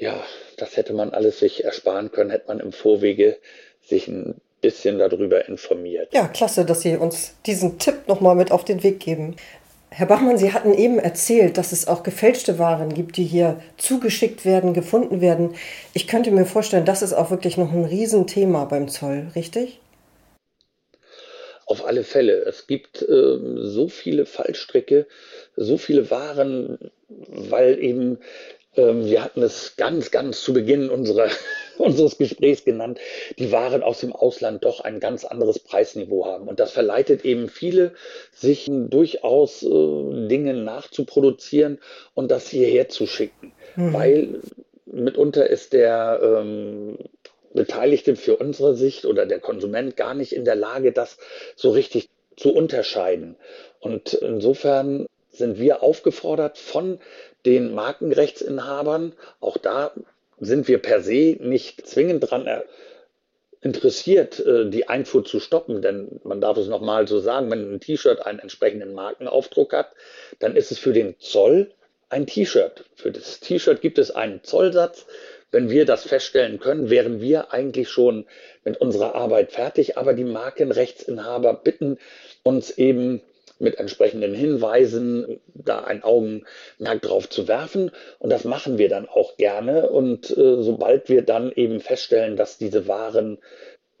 Ja, 0.00 0.24
das 0.56 0.78
hätte 0.78 0.94
man 0.94 1.10
alles 1.10 1.38
sich 1.38 1.62
ersparen 1.62 2.10
können, 2.10 2.30
hätte 2.30 2.48
man 2.48 2.58
im 2.58 2.72
Vorwege 2.72 3.36
sich 3.82 4.08
ein 4.08 4.40
bisschen 4.62 4.98
darüber 4.98 5.46
informiert. 5.46 6.08
Ja, 6.14 6.26
klasse, 6.26 6.64
dass 6.64 6.80
Sie 6.80 6.96
uns 6.96 7.34
diesen 7.44 7.78
Tipp 7.78 8.08
nochmal 8.08 8.34
mit 8.34 8.50
auf 8.50 8.64
den 8.64 8.82
Weg 8.82 9.00
geben. 9.00 9.36
Herr 9.90 10.06
Bachmann, 10.06 10.38
Sie 10.38 10.54
hatten 10.54 10.72
eben 10.72 10.98
erzählt, 10.98 11.58
dass 11.58 11.72
es 11.72 11.86
auch 11.86 12.02
gefälschte 12.02 12.58
Waren 12.58 12.94
gibt, 12.94 13.18
die 13.18 13.24
hier 13.24 13.60
zugeschickt 13.76 14.46
werden, 14.46 14.72
gefunden 14.72 15.20
werden. 15.20 15.54
Ich 15.92 16.06
könnte 16.06 16.30
mir 16.30 16.46
vorstellen, 16.46 16.86
das 16.86 17.02
ist 17.02 17.12
auch 17.12 17.30
wirklich 17.30 17.58
noch 17.58 17.70
ein 17.70 17.84
Riesenthema 17.84 18.64
beim 18.64 18.88
Zoll, 18.88 19.26
richtig? 19.34 19.80
Auf 21.66 21.84
alle 21.84 22.04
Fälle. 22.04 22.44
Es 22.44 22.66
gibt 22.66 23.02
äh, 23.02 23.38
so 23.56 23.88
viele 23.88 24.24
Fallstricke, 24.24 25.06
so 25.56 25.76
viele 25.76 26.10
Waren, 26.10 26.78
weil 27.08 27.82
eben 27.82 28.18
ähm, 28.76 29.04
wir 29.04 29.22
hatten 29.24 29.42
es 29.42 29.76
ganz, 29.76 30.10
ganz 30.10 30.42
zu 30.42 30.52
Beginn 30.52 30.90
unserer, 30.90 31.28
unseres 31.78 32.18
Gesprächs 32.18 32.64
genannt, 32.64 32.98
die 33.38 33.52
Waren 33.52 33.82
aus 33.82 34.00
dem 34.00 34.12
Ausland 34.12 34.64
doch 34.64 34.80
ein 34.80 35.00
ganz 35.00 35.24
anderes 35.24 35.58
Preisniveau 35.58 36.26
haben. 36.26 36.48
Und 36.48 36.60
das 36.60 36.72
verleitet 36.72 37.24
eben 37.24 37.48
viele, 37.48 37.94
sich 38.32 38.68
durchaus 38.70 39.62
äh, 39.62 39.68
Dinge 40.28 40.54
nachzuproduzieren 40.54 41.78
und 42.14 42.30
das 42.30 42.48
hierher 42.48 42.88
zu 42.88 43.06
schicken. 43.06 43.52
Mhm. 43.76 43.92
Weil 43.92 44.40
mitunter 44.86 45.48
ist 45.48 45.72
der 45.72 46.20
ähm, 46.22 46.98
Beteiligte 47.52 48.14
für 48.16 48.36
unsere 48.36 48.76
Sicht 48.76 49.04
oder 49.04 49.26
der 49.26 49.40
Konsument 49.40 49.96
gar 49.96 50.14
nicht 50.14 50.32
in 50.32 50.44
der 50.44 50.54
Lage, 50.54 50.92
das 50.92 51.18
so 51.56 51.70
richtig 51.70 52.08
zu 52.36 52.54
unterscheiden. 52.54 53.36
Und 53.80 54.14
insofern 54.14 55.06
sind 55.30 55.58
wir 55.58 55.82
aufgefordert 55.82 56.58
von 56.58 57.00
den 57.46 57.74
Markenrechtsinhabern. 57.74 59.12
Auch 59.40 59.58
da 59.58 59.92
sind 60.38 60.68
wir 60.68 60.78
per 60.78 61.00
se 61.00 61.36
nicht 61.40 61.86
zwingend 61.86 62.22
daran 62.22 62.46
interessiert, 63.60 64.40
äh, 64.40 64.68
die 64.70 64.88
Einfuhr 64.88 65.24
zu 65.24 65.40
stoppen. 65.40 65.82
Denn 65.82 66.20
man 66.24 66.40
darf 66.40 66.56
es 66.56 66.68
nochmal 66.68 67.06
so 67.06 67.20
sagen, 67.20 67.50
wenn 67.50 67.74
ein 67.74 67.80
T-Shirt 67.80 68.24
einen 68.24 68.38
entsprechenden 68.38 68.94
Markenaufdruck 68.94 69.72
hat, 69.72 69.92
dann 70.38 70.56
ist 70.56 70.70
es 70.70 70.78
für 70.78 70.92
den 70.92 71.18
Zoll 71.18 71.70
ein 72.08 72.26
T-Shirt. 72.26 72.84
Für 72.94 73.12
das 73.12 73.40
T-Shirt 73.40 73.80
gibt 73.80 73.98
es 73.98 74.10
einen 74.10 74.42
Zollsatz. 74.42 75.06
Wenn 75.52 75.68
wir 75.68 75.84
das 75.84 76.04
feststellen 76.04 76.60
können, 76.60 76.90
wären 76.90 77.20
wir 77.20 77.52
eigentlich 77.52 77.88
schon 77.88 78.26
mit 78.64 78.80
unserer 78.80 79.14
Arbeit 79.14 79.52
fertig. 79.52 79.98
Aber 79.98 80.14
die 80.14 80.24
Markenrechtsinhaber 80.24 81.54
bitten 81.54 81.98
uns 82.42 82.70
eben 82.70 83.20
mit 83.60 83.78
entsprechenden 83.78 84.34
Hinweisen 84.34 85.40
da 85.54 85.80
ein 85.80 86.02
Augenmerk 86.02 87.02
drauf 87.02 87.28
zu 87.28 87.46
werfen. 87.46 87.90
Und 88.18 88.30
das 88.30 88.44
machen 88.44 88.78
wir 88.78 88.88
dann 88.88 89.08
auch 89.08 89.36
gerne. 89.36 89.90
Und 89.90 90.30
äh, 90.30 90.62
sobald 90.62 91.08
wir 91.08 91.22
dann 91.22 91.52
eben 91.52 91.80
feststellen, 91.80 92.36
dass 92.36 92.58
diese 92.58 92.88
Waren 92.88 93.38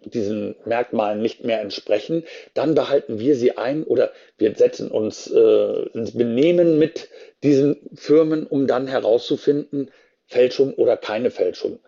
diesen 0.04 0.56
Merkmalen 0.64 1.20
nicht 1.20 1.44
mehr 1.44 1.60
entsprechen, 1.60 2.24
dann 2.54 2.74
behalten 2.74 3.18
wir 3.18 3.36
sie 3.36 3.58
ein 3.58 3.84
oder 3.84 4.12
wir 4.38 4.54
setzen 4.54 4.90
uns 4.90 5.30
äh, 5.30 5.82
ins 5.92 6.16
Benehmen 6.16 6.78
mit 6.78 7.08
diesen 7.42 7.76
Firmen, 7.94 8.46
um 8.46 8.66
dann 8.66 8.86
herauszufinden, 8.86 9.90
Fälschung 10.26 10.74
oder 10.74 10.96
keine 10.96 11.30
Fälschung. 11.30 11.80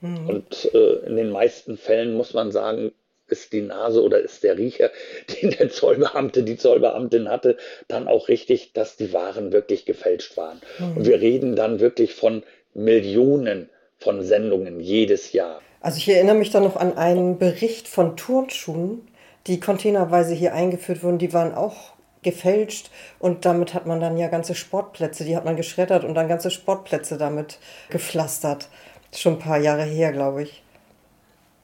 Mhm. 0.00 0.28
Und 0.28 0.74
äh, 0.74 1.06
in 1.06 1.16
den 1.16 1.30
meisten 1.30 1.76
Fällen 1.76 2.14
muss 2.14 2.34
man 2.34 2.50
sagen, 2.50 2.92
ist 3.30 3.52
die 3.52 3.62
Nase 3.62 4.02
oder 4.02 4.20
ist 4.20 4.42
der 4.42 4.58
Riecher, 4.58 4.90
den 5.42 5.50
der 5.50 5.70
Zollbeamte, 5.70 6.42
die 6.42 6.56
Zollbeamtin 6.56 7.28
hatte, 7.28 7.56
dann 7.88 8.08
auch 8.08 8.28
richtig, 8.28 8.72
dass 8.72 8.96
die 8.96 9.12
Waren 9.12 9.52
wirklich 9.52 9.84
gefälscht 9.84 10.36
waren. 10.36 10.60
Mhm. 10.78 10.96
Und 10.96 11.06
wir 11.06 11.20
reden 11.20 11.56
dann 11.56 11.80
wirklich 11.80 12.14
von 12.14 12.42
Millionen 12.74 13.68
von 13.98 14.22
Sendungen 14.22 14.80
jedes 14.80 15.32
Jahr. 15.32 15.60
Also 15.80 15.98
ich 15.98 16.08
erinnere 16.08 16.36
mich 16.36 16.50
da 16.50 16.60
noch 16.60 16.76
an 16.76 16.96
einen 16.96 17.38
Bericht 17.38 17.88
von 17.88 18.16
Turnschuhen, 18.16 19.08
die 19.46 19.60
containerweise 19.60 20.34
hier 20.34 20.54
eingeführt 20.54 21.02
wurden. 21.02 21.18
Die 21.18 21.32
waren 21.32 21.54
auch 21.54 21.94
gefälscht 22.22 22.90
und 23.18 23.44
damit 23.46 23.72
hat 23.72 23.86
man 23.86 24.00
dann 24.00 24.18
ja 24.18 24.28
ganze 24.28 24.54
Sportplätze, 24.54 25.24
die 25.24 25.36
hat 25.36 25.44
man 25.44 25.56
geschreddert 25.56 26.04
und 26.04 26.14
dann 26.14 26.28
ganze 26.28 26.50
Sportplätze 26.50 27.16
damit 27.16 27.58
gepflastert. 27.88 28.68
Schon 29.14 29.34
ein 29.34 29.38
paar 29.38 29.58
Jahre 29.58 29.84
her, 29.84 30.12
glaube 30.12 30.42
ich. 30.42 30.62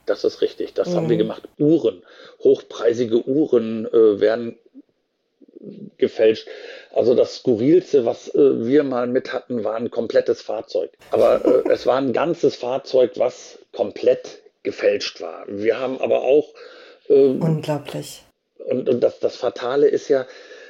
Das 0.06 0.24
ist 0.24 0.40
richtig. 0.40 0.74
Das 0.74 0.88
mhm. 0.88 0.94
haben 0.94 1.08
wir 1.08 1.16
mhm. 1.16 1.20
gemacht. 1.20 1.42
Uhren, 1.58 2.02
hochpreisige 2.42 3.26
Uhren 3.26 3.86
äh, 3.86 4.20
werden 4.20 4.58
gefälscht. 5.98 6.48
Also 6.92 7.14
das 7.14 7.36
Skurrilste, 7.36 8.04
was 8.04 8.34
äh, 8.34 8.66
wir 8.66 8.84
mal 8.84 9.06
mit 9.06 9.32
hatten, 9.32 9.64
war 9.64 9.74
ein 9.74 9.90
komplettes 9.90 10.42
Fahrzeug. 10.42 10.90
Aber 11.10 11.44
äh, 11.44 11.68
es 11.70 11.86
war 11.86 11.96
ein 11.96 12.12
ganzes 12.12 12.56
Fahrzeug, 12.56 13.12
was 13.16 13.58
komplett 13.72 14.42
gefälscht 14.62 15.20
war. 15.20 15.44
Wir 15.48 15.78
haben 15.78 16.00
aber 16.00 16.22
auch. 16.22 16.54
Ähm, 17.08 17.42
Unglaublich. 17.42 18.22
Und, 18.58 18.88
und 18.88 19.00
das, 19.00 19.20
das 19.20 19.36
Fatale 19.36 19.86
ist 19.86 20.08
ja, 20.08 20.26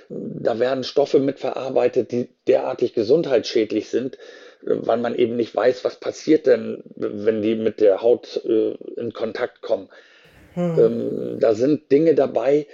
da 0.09 0.59
werden 0.59 0.85
Stoffe 0.85 1.19
mitverarbeitet, 1.19 2.13
die 2.13 2.29
derartig 2.47 2.95
gesundheitsschädlich 2.95 3.89
sind, 3.89 4.19
weil 4.63 4.99
man 4.99 5.15
eben 5.15 5.37
nicht 5.37 5.55
weiß, 5.55 5.85
was 5.85 5.97
passiert 5.97 6.47
denn, 6.47 6.83
wenn 6.97 7.43
die 7.43 7.55
mit 7.55 7.81
der 7.81 8.03
Haut 8.03 8.41
äh, 8.45 8.75
in 8.97 9.13
Kontakt 9.13 9.63
kommen. 9.63 9.89
Hm. 10.55 10.79
Ähm, 10.79 11.41
da 11.41 11.55
sind 11.55 11.91
Dinge 11.93 12.15
dabei, 12.15 12.67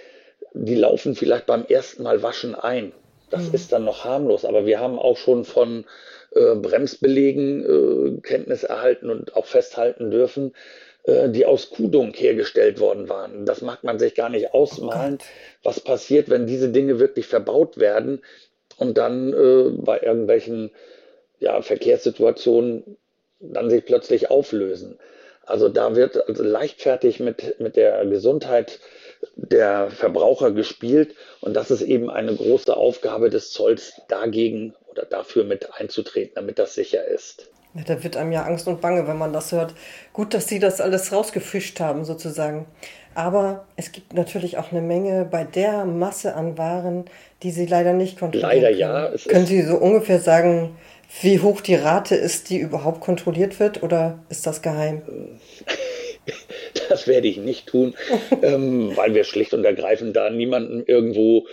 die 0.54 0.74
laufen 0.74 1.14
vielleicht 1.14 1.46
beim 1.46 1.64
ersten 1.66 2.02
Mal 2.02 2.22
waschen 2.22 2.54
ein. 2.54 2.92
Das 3.30 3.46
hm. 3.46 3.54
ist 3.54 3.72
dann 3.72 3.84
noch 3.84 4.04
harmlos, 4.04 4.44
aber 4.44 4.66
wir 4.66 4.80
haben 4.80 4.98
auch 4.98 5.16
schon 5.16 5.44
von 5.44 5.84
äh, 6.34 6.54
Bremsbelegen 6.54 7.64
äh, 7.64 8.20
Kenntnis 8.20 8.62
erhalten 8.62 9.10
und 9.10 9.36
auch 9.36 9.46
festhalten 9.46 10.10
dürfen, 10.10 10.54
äh, 11.04 11.28
die 11.28 11.46
aus 11.46 11.70
Kudung 11.70 12.12
hergestellt 12.14 12.78
worden 12.80 13.08
waren. 13.08 13.44
Das 13.44 13.60
mag 13.60 13.84
man 13.84 13.98
sich 13.98 14.14
gar 14.14 14.28
nicht 14.28 14.54
ausmalen, 14.54 15.18
oh 15.20 15.24
was 15.64 15.80
passiert, 15.80 16.30
wenn 16.30 16.46
diese 16.46 16.68
Dinge 16.68 16.98
wirklich 16.98 17.26
verbaut 17.26 17.78
werden 17.78 18.22
und 18.76 18.98
dann 18.98 19.32
äh, 19.32 19.70
bei 19.76 20.00
irgendwelchen 20.00 20.70
ja, 21.42 21.60
Verkehrssituationen 21.60 22.96
dann 23.40 23.68
sich 23.68 23.84
plötzlich 23.84 24.30
auflösen. 24.30 24.98
Also 25.44 25.68
da 25.68 25.96
wird 25.96 26.28
also 26.28 26.44
leichtfertig 26.44 27.18
mit, 27.18 27.58
mit 27.58 27.74
der 27.76 28.06
Gesundheit 28.06 28.78
der 29.34 29.90
Verbraucher 29.90 30.52
gespielt 30.52 31.16
und 31.40 31.54
das 31.54 31.70
ist 31.72 31.82
eben 31.82 32.10
eine 32.10 32.34
große 32.34 32.76
Aufgabe 32.76 33.28
des 33.28 33.50
Zolls 33.50 34.00
dagegen 34.08 34.74
oder 34.86 35.04
dafür 35.04 35.42
mit 35.42 35.68
einzutreten, 35.74 36.32
damit 36.36 36.60
das 36.60 36.74
sicher 36.74 37.04
ist. 37.04 37.50
Ja, 37.74 37.82
da 37.84 38.04
wird 38.04 38.16
einem 38.16 38.32
ja 38.32 38.42
Angst 38.44 38.68
und 38.68 38.80
Bange, 38.80 39.08
wenn 39.08 39.16
man 39.16 39.32
das 39.32 39.50
hört. 39.50 39.74
Gut, 40.12 40.34
dass 40.34 40.46
Sie 40.46 40.58
das 40.58 40.80
alles 40.80 41.10
rausgefischt 41.10 41.80
haben, 41.80 42.04
sozusagen. 42.04 42.66
Aber 43.14 43.66
es 43.76 43.92
gibt 43.92 44.14
natürlich 44.14 44.58
auch 44.58 44.72
eine 44.72 44.80
Menge 44.80 45.26
bei 45.30 45.44
der 45.44 45.84
Masse 45.84 46.34
an 46.34 46.56
Waren, 46.58 47.04
die 47.42 47.50
Sie 47.50 47.66
leider 47.66 47.92
nicht 47.92 48.18
kontrollieren. 48.18 48.50
Leider 48.50 48.70
ja. 48.70 49.12
können 49.28 49.46
Sie 49.46 49.62
so 49.62 49.76
ungefähr 49.76 50.20
sagen, 50.20 50.76
wie 51.20 51.40
hoch 51.40 51.60
die 51.60 51.74
Rate 51.74 52.14
ist, 52.14 52.48
die 52.48 52.58
überhaupt 52.58 53.00
kontrolliert 53.00 53.60
wird, 53.60 53.82
oder 53.82 54.18
ist 54.28 54.46
das 54.46 54.62
geheim? 54.62 55.02
Das 56.88 57.08
werde 57.08 57.26
ich 57.26 57.38
nicht 57.38 57.66
tun, 57.66 57.94
ähm, 58.42 58.92
weil 58.94 59.12
wir 59.12 59.24
schlicht 59.24 59.54
und 59.54 59.64
ergreifend 59.64 60.14
da 60.14 60.30
niemandem 60.30 60.84
irgendwo 60.86 61.46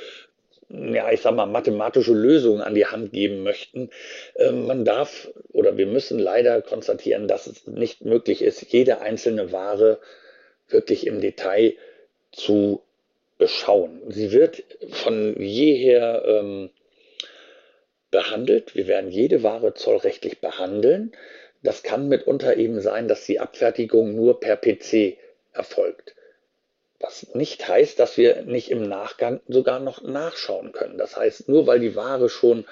ja, 0.69 1.11
ich 1.11 1.21
sag 1.21 1.35
mal, 1.35 1.47
mathematische 1.47 2.13
Lösungen 2.13 2.61
an 2.61 2.75
die 2.75 2.85
Hand 2.85 3.11
geben 3.11 3.41
möchten. 3.41 3.89
Ähm, 4.35 4.67
man 4.67 4.85
darf 4.85 5.27
oder 5.51 5.77
wir 5.77 5.87
müssen 5.87 6.19
leider 6.19 6.61
konstatieren, 6.61 7.27
dass 7.27 7.47
es 7.47 7.65
nicht 7.65 8.05
möglich 8.05 8.43
ist, 8.43 8.61
jede 8.71 9.01
einzelne 9.01 9.51
Ware 9.51 9.99
wirklich 10.71 11.07
im 11.07 11.21
Detail 11.21 11.73
zu 12.31 12.81
beschauen. 13.37 14.01
Sie 14.09 14.31
wird 14.31 14.63
von 14.91 15.41
jeher 15.41 16.23
ähm, 16.25 16.69
behandelt. 18.11 18.75
Wir 18.75 18.87
werden 18.87 19.11
jede 19.11 19.43
Ware 19.43 19.73
zollrechtlich 19.73 20.39
behandeln. 20.39 21.13
Das 21.63 21.83
kann 21.83 22.07
mitunter 22.07 22.57
eben 22.57 22.81
sein, 22.81 23.07
dass 23.07 23.25
die 23.25 23.39
Abfertigung 23.39 24.15
nur 24.15 24.39
per 24.39 24.55
PC 24.55 25.17
erfolgt. 25.53 26.15
Was 26.99 27.33
nicht 27.33 27.67
heißt, 27.67 27.97
dass 27.99 28.17
wir 28.17 28.43
nicht 28.43 28.71
im 28.71 28.83
Nachgang 28.83 29.39
sogar 29.47 29.79
noch 29.79 30.01
nachschauen 30.01 30.73
können. 30.73 30.97
Das 30.97 31.15
heißt, 31.15 31.47
nur 31.47 31.65
weil 31.65 31.79
die 31.79 31.95
Ware 31.95 32.29
schon 32.29 32.65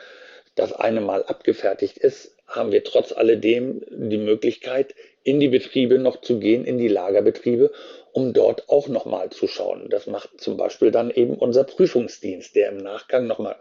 das 0.55 0.73
eine 0.73 1.01
Mal 1.01 1.23
abgefertigt 1.23 1.97
ist, 1.97 2.35
haben 2.47 2.71
wir 2.71 2.83
trotz 2.83 3.11
alledem 3.11 3.83
die 3.89 4.17
Möglichkeit, 4.17 4.95
in 5.27 5.41
die 5.41 5.49
Betriebe 5.49 5.99
noch 5.99 6.21
zu 6.21 6.39
gehen, 6.39 6.63
in 6.63 6.77
die 6.77 6.87
Lagerbetriebe, 6.87 7.73
um 8.13 8.31
dort 8.31 8.69
auch 8.69 8.87
nochmal 8.87 9.29
zu 9.29 9.47
schauen. 9.47 9.89
Das 9.89 10.07
macht 10.07 10.39
zum 10.39 10.55
Beispiel 10.55 10.89
dann 10.89 11.11
eben 11.11 11.33
unser 11.33 11.65
Prüfungsdienst, 11.65 12.55
der 12.55 12.69
im 12.69 12.77
Nachgang 12.77 13.27
nochmal 13.27 13.57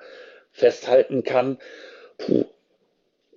festhalten 0.53 1.25
kann, 1.25 1.59
puh, 2.19 2.45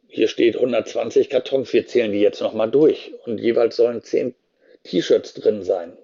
hier 0.08 0.28
steht 0.28 0.56
120 0.56 1.32
Kartons, 1.32 1.74
wir 1.74 1.88
zählen 1.88 2.12
die 2.12 2.20
jetzt 2.20 2.40
nochmal 2.40 2.70
durch 2.70 3.14
und 3.26 3.40
jeweils 3.40 3.76
sollen 3.76 4.04
10 4.04 4.36
T-Shirts 4.84 5.34
drin 5.34 5.64
sein 5.64 5.98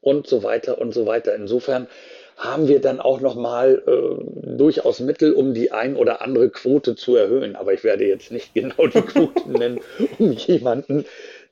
und 0.00 0.28
so 0.28 0.44
weiter 0.44 0.78
und 0.78 0.94
so 0.94 1.06
weiter. 1.06 1.34
Insofern 1.34 1.88
haben 2.36 2.68
wir 2.68 2.80
dann 2.80 3.00
auch 3.00 3.20
nochmal 3.20 3.82
äh, 3.86 4.56
durchaus 4.56 5.00
Mittel, 5.00 5.32
um 5.32 5.54
die 5.54 5.70
ein 5.70 5.96
oder 5.96 6.22
andere 6.22 6.50
Quote 6.50 6.96
zu 6.96 7.16
erhöhen. 7.16 7.56
Aber 7.56 7.72
ich 7.72 7.84
werde 7.84 8.06
jetzt 8.06 8.32
nicht 8.32 8.54
genau 8.54 8.86
die 8.86 9.02
Quote 9.02 9.50
nennen, 9.50 9.80
um 10.18 10.32
jemanden 10.32 11.04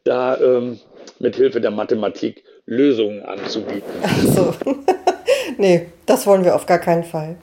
da 0.05 0.39
ähm, 0.41 0.81
mit 1.19 1.37
Hilfe 1.37 1.61
der 1.61 1.71
Mathematik 1.71 2.45
Lösungen 2.67 3.23
anzubieten. 3.23 3.91
Ach 4.03 4.23
so. 4.23 4.55
nee, 5.59 5.87
das 6.07 6.27
wollen 6.27 6.45
wir 6.45 6.55
auf 6.55 6.67
gar 6.67 6.79
keinen 6.79 7.05
Fall. 7.05 7.37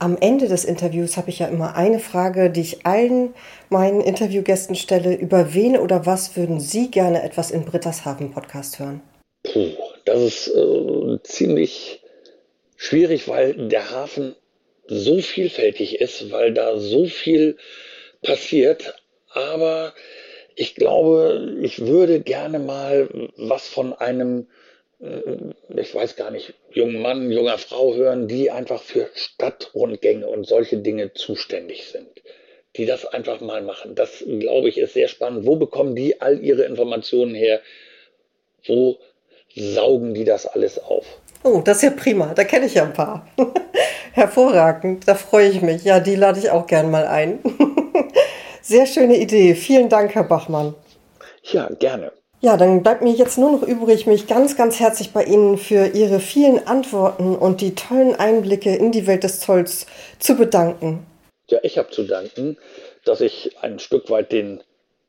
Am 0.00 0.16
Ende 0.20 0.46
des 0.46 0.64
Interviews 0.64 1.16
habe 1.16 1.30
ich 1.30 1.40
ja 1.40 1.48
immer 1.48 1.74
eine 1.74 1.98
Frage, 1.98 2.50
die 2.50 2.60
ich 2.60 2.86
allen 2.86 3.34
meinen 3.68 4.00
Interviewgästen 4.00 4.76
stelle. 4.76 5.14
Über 5.14 5.54
wen 5.54 5.76
oder 5.76 6.06
was 6.06 6.36
würden 6.36 6.60
Sie 6.60 6.90
gerne 6.90 7.22
etwas 7.22 7.50
in 7.50 7.64
Britta's 7.64 8.04
Hafen 8.04 8.30
Podcast 8.30 8.78
hören? 8.78 9.00
Puh, 9.42 9.72
das 10.04 10.20
ist 10.20 10.48
äh, 10.48 11.22
ziemlich 11.24 12.00
schwierig, 12.76 13.26
weil 13.26 13.54
der 13.68 13.90
Hafen 13.90 14.36
so 14.86 15.20
vielfältig 15.20 16.00
ist, 16.00 16.30
weil 16.30 16.54
da 16.54 16.78
so 16.78 17.06
viel 17.06 17.56
passiert. 18.22 18.94
Aber 19.32 19.94
ich 20.58 20.74
glaube, 20.74 21.56
ich 21.62 21.86
würde 21.86 22.20
gerne 22.20 22.58
mal 22.58 23.08
was 23.36 23.68
von 23.68 23.92
einem 23.92 24.48
äh, 25.00 25.54
ich 25.76 25.94
weiß 25.94 26.16
gar 26.16 26.30
nicht, 26.30 26.54
jungen 26.72 27.00
Mann, 27.00 27.30
junger 27.30 27.58
Frau 27.58 27.94
hören, 27.94 28.26
die 28.28 28.50
einfach 28.50 28.82
für 28.82 29.08
Stadtrundgänge 29.14 30.26
und 30.26 30.46
solche 30.46 30.78
Dinge 30.78 31.12
zuständig 31.12 31.86
sind. 31.86 32.08
Die 32.76 32.86
das 32.86 33.06
einfach 33.06 33.40
mal 33.40 33.62
machen. 33.62 33.94
Das, 33.94 34.24
glaube 34.26 34.68
ich, 34.68 34.78
ist 34.78 34.94
sehr 34.94 35.08
spannend. 35.08 35.46
Wo 35.46 35.56
bekommen 35.56 35.94
die 35.94 36.20
all 36.20 36.40
ihre 36.40 36.64
Informationen 36.64 37.34
her? 37.34 37.60
Wo 38.66 38.98
saugen 39.54 40.14
die 40.14 40.24
das 40.24 40.46
alles 40.46 40.78
auf? 40.78 41.06
Oh, 41.44 41.62
das 41.64 41.78
ist 41.78 41.82
ja 41.84 41.90
prima. 41.90 42.34
Da 42.34 42.44
kenne 42.44 42.66
ich 42.66 42.74
ja 42.74 42.84
ein 42.84 42.92
paar. 42.92 43.28
Hervorragend. 44.12 45.06
Da 45.06 45.14
freue 45.14 45.48
ich 45.48 45.62
mich. 45.62 45.84
Ja, 45.84 46.00
die 46.00 46.16
lade 46.16 46.40
ich 46.40 46.50
auch 46.50 46.66
gern 46.66 46.90
mal 46.90 47.06
ein. 47.06 47.38
Sehr 48.68 48.84
schöne 48.84 49.16
Idee. 49.16 49.54
Vielen 49.54 49.88
Dank, 49.88 50.14
Herr 50.14 50.24
Bachmann. 50.24 50.74
Ja, 51.42 51.70
gerne. 51.78 52.12
Ja, 52.42 52.58
dann 52.58 52.82
bleibt 52.82 53.00
mir 53.00 53.14
jetzt 53.14 53.38
nur 53.38 53.50
noch 53.50 53.62
übrig, 53.62 54.06
mich 54.06 54.26
ganz, 54.26 54.58
ganz 54.58 54.78
herzlich 54.78 55.14
bei 55.14 55.24
Ihnen 55.24 55.56
für 55.56 55.86
Ihre 55.86 56.20
vielen 56.20 56.66
Antworten 56.66 57.34
und 57.34 57.62
die 57.62 57.74
tollen 57.74 58.14
Einblicke 58.14 58.76
in 58.76 58.92
die 58.92 59.06
Welt 59.06 59.24
des 59.24 59.40
Zolls 59.40 59.86
zu 60.18 60.36
bedanken. 60.36 61.06
Ja, 61.48 61.60
ich 61.62 61.78
habe 61.78 61.88
zu 61.88 62.02
danken, 62.02 62.58
dass 63.06 63.22
ich 63.22 63.56
ein 63.62 63.78
Stück 63.78 64.10
weit 64.10 64.32
den, 64.32 64.62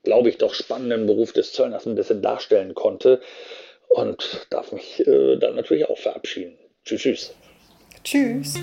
glaube 0.04 0.30
ich, 0.30 0.38
doch 0.38 0.54
spannenden 0.54 1.06
Beruf 1.06 1.34
des 1.34 1.51
Zöllners 1.51 1.86
ein 1.86 1.96
bisschen 1.96 2.22
darstellen 2.22 2.74
konnte 2.75 3.20
und 3.89 4.48
darf 4.51 4.72
mich 4.72 5.06
äh, 5.06 5.36
dann 5.36 5.58
natürlich 5.58 5.89
auch 5.89 5.98
verabschieden. 5.98 6.58
Tschüss, 6.86 7.01
tschüss. 7.01 7.34
Tschüss. 8.06 8.54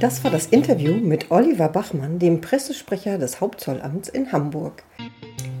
Das 0.00 0.24
war 0.24 0.30
das 0.32 0.46
Interview 0.46 0.94
mit 0.94 1.30
Oliver 1.30 1.68
Bachmann, 1.68 2.18
dem 2.18 2.40
Pressesprecher 2.40 3.16
des 3.16 3.40
Hauptzollamts 3.40 4.08
in 4.08 4.32
Hamburg. 4.32 4.82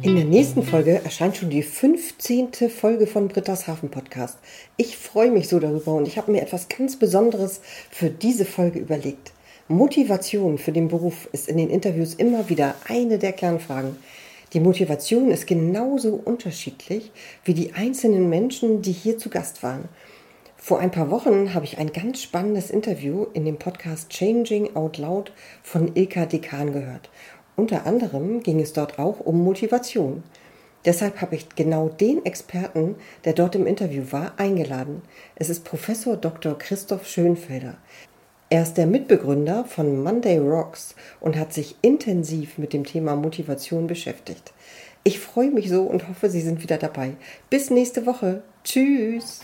In 0.02 0.16
der 0.16 0.24
nächsten 0.24 0.64
Folge 0.64 1.00
erscheint 1.04 1.36
schon 1.36 1.50
die 1.50 1.62
15. 1.62 2.48
Folge 2.68 3.06
von 3.06 3.28
Britta's 3.28 3.68
Hafen 3.68 3.90
Podcast. 3.90 4.38
Ich 4.76 4.96
freue 4.96 5.30
mich 5.30 5.48
so 5.48 5.60
darüber 5.60 5.94
und 5.94 6.08
ich 6.08 6.18
habe 6.18 6.32
mir 6.32 6.42
etwas 6.42 6.68
ganz 6.68 6.98
Besonderes 6.98 7.60
für 7.90 8.10
diese 8.10 8.44
Folge 8.44 8.80
überlegt. 8.80 9.32
Motivation 9.68 10.58
für 10.58 10.72
den 10.72 10.88
Beruf 10.88 11.28
ist 11.30 11.48
in 11.48 11.56
den 11.56 11.70
Interviews 11.70 12.14
immer 12.14 12.48
wieder 12.48 12.74
eine 12.88 13.18
der 13.18 13.32
Kernfragen. 13.32 13.96
Die 14.52 14.60
Motivation 14.60 15.30
ist 15.30 15.46
genauso 15.46 16.14
unterschiedlich 16.14 17.12
wie 17.44 17.54
die 17.54 17.72
einzelnen 17.74 18.28
Menschen, 18.28 18.82
die 18.82 18.92
hier 18.92 19.16
zu 19.16 19.30
Gast 19.30 19.62
waren. 19.62 19.88
Vor 20.66 20.78
ein 20.78 20.90
paar 20.90 21.10
Wochen 21.10 21.52
habe 21.52 21.66
ich 21.66 21.76
ein 21.76 21.92
ganz 21.92 22.22
spannendes 22.22 22.70
Interview 22.70 23.26
in 23.34 23.44
dem 23.44 23.58
Podcast 23.58 24.08
Changing 24.08 24.74
Out 24.74 24.96
Loud 24.96 25.30
von 25.62 25.94
Ilka 25.94 26.24
Dekan 26.24 26.72
gehört. 26.72 27.10
Unter 27.54 27.84
anderem 27.84 28.42
ging 28.42 28.60
es 28.60 28.72
dort 28.72 28.98
auch 28.98 29.20
um 29.20 29.44
Motivation. 29.44 30.22
Deshalb 30.86 31.20
habe 31.20 31.34
ich 31.34 31.50
genau 31.50 31.90
den 31.90 32.24
Experten, 32.24 32.94
der 33.26 33.34
dort 33.34 33.56
im 33.56 33.66
Interview 33.66 34.04
war, 34.10 34.32
eingeladen. 34.38 35.02
Es 35.34 35.50
ist 35.50 35.64
Professor 35.64 36.16
Dr. 36.16 36.56
Christoph 36.56 37.06
Schönfelder. 37.06 37.76
Er 38.48 38.62
ist 38.62 38.78
der 38.78 38.86
Mitbegründer 38.86 39.66
von 39.66 40.02
Monday 40.02 40.38
Rocks 40.38 40.94
und 41.20 41.36
hat 41.36 41.52
sich 41.52 41.76
intensiv 41.82 42.56
mit 42.56 42.72
dem 42.72 42.84
Thema 42.84 43.16
Motivation 43.16 43.86
beschäftigt. 43.86 44.54
Ich 45.02 45.20
freue 45.20 45.50
mich 45.50 45.68
so 45.68 45.82
und 45.82 46.08
hoffe, 46.08 46.30
Sie 46.30 46.40
sind 46.40 46.62
wieder 46.62 46.78
dabei. 46.78 47.16
Bis 47.50 47.68
nächste 47.68 48.06
Woche. 48.06 48.42
Tschüss. 48.64 49.40